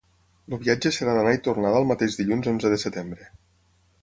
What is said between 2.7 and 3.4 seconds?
de setembre.